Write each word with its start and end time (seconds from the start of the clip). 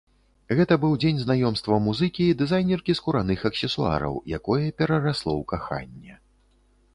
Гэта 0.59 0.75
быў 0.83 0.93
дзень 1.01 1.19
знаёмства 1.23 1.77
музыкі 1.87 2.23
і 2.29 2.37
дызайнеркі 2.39 2.95
скураных 3.01 3.39
аксесуараў, 3.51 4.13
якое 4.39 4.65
перарасло 4.81 5.31
ў 5.41 5.49
каханне. 5.53 6.13